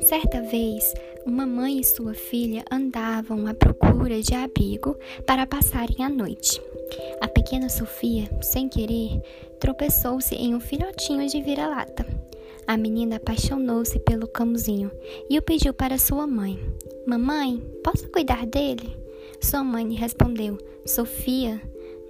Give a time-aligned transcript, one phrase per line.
[0.00, 0.94] Certa vez,
[1.26, 4.96] uma mãe e sua filha andavam à procura de abrigo
[5.26, 6.60] para passarem a noite.
[7.20, 9.20] A pequena Sofia, sem querer,
[9.58, 12.06] tropeçou-se em um filhotinho de vira-lata.
[12.66, 14.90] A menina apaixonou-se pelo cãozinho
[15.28, 16.58] e o pediu para sua mãe.
[17.06, 18.96] Mamãe, posso cuidar dele?
[19.40, 21.60] Sua mãe respondeu: Sofia,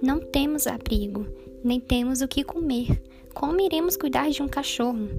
[0.01, 1.25] não temos abrigo,
[1.63, 3.01] nem temos o que comer.
[3.35, 5.09] Como iremos cuidar de um cachorro?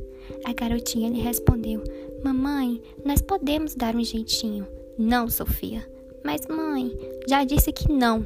[0.47, 1.85] A garotinha lhe respondeu:
[2.25, 4.67] Mamãe, nós podemos dar um jeitinho.
[4.99, 5.87] Não, Sofia.
[6.25, 6.91] Mas, mãe,
[7.29, 8.25] já disse que não.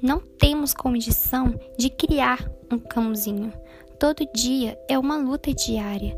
[0.00, 3.50] Não temos condição de criar um cãozinho.
[3.98, 6.16] Todo dia é uma luta diária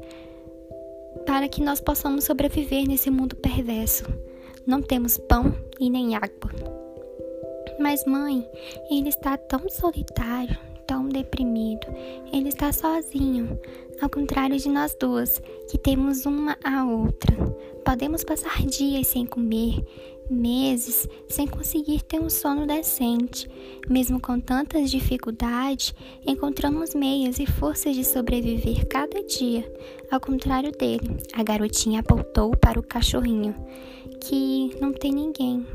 [1.24, 4.04] para que nós possamos sobreviver nesse mundo perverso.
[4.66, 6.50] Não temos pão e nem água.
[7.78, 8.46] Mas, mãe,
[8.90, 10.58] ele está tão solitário
[11.10, 11.86] deprimido.
[12.32, 13.58] Ele está sozinho,
[14.00, 17.36] ao contrário de nós duas, que temos uma a outra.
[17.84, 19.84] Podemos passar dias sem comer,
[20.30, 23.48] meses sem conseguir ter um sono decente.
[23.88, 25.92] Mesmo com tantas dificuldades,
[26.26, 29.70] encontramos meios e forças de sobreviver cada dia.
[30.10, 33.54] Ao contrário dele, a garotinha apontou para o cachorrinho,
[34.20, 35.66] que não tem ninguém.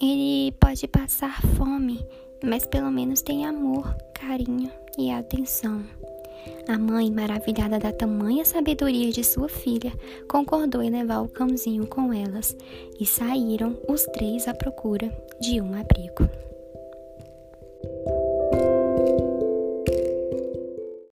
[0.00, 2.06] Ele pode passar fome,
[2.42, 5.84] mas pelo menos tem amor, carinho e atenção.
[6.68, 9.92] A mãe, maravilhada da tamanha sabedoria de sua filha,
[10.28, 12.56] concordou em levar o cãozinho com elas
[13.00, 16.28] e saíram os três à procura de um abrigo.